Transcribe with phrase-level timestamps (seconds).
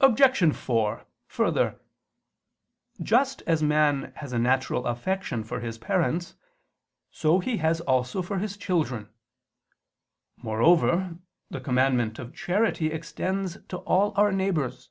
[0.00, 0.54] Obj.
[0.56, 1.78] 4: Further,
[3.02, 6.36] just as man has a natural affection for his parents,
[7.10, 9.10] so has he also for his children.
[10.38, 11.18] Moreover
[11.50, 14.88] the commandment of charity extends to all our neighbors.